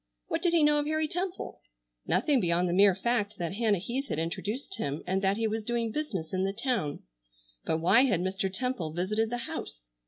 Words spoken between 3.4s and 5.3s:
Hannah Heath had introduced him and